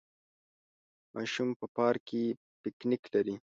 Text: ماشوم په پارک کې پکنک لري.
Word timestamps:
ماشوم 1.13 1.49
په 1.59 1.65
پارک 1.75 2.01
کې 2.09 2.23
پکنک 2.61 3.01
لري. 3.13 3.35